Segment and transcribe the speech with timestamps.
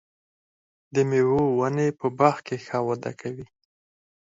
[0.93, 3.45] د مېوو ونې په باغ کې ښه وده کوي.